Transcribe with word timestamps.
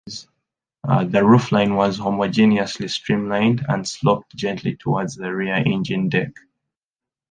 The 0.83 1.21
roof 1.23 1.51
line 1.51 1.75
was 1.75 1.99
homogeneously 1.99 2.89
streamlined 2.89 3.63
and 3.69 3.87
sloped 3.87 4.35
gently 4.35 4.75
towards 4.75 5.13
the 5.13 5.31
rear 5.31 5.53
engine 5.63 6.09
deck. 6.09 6.31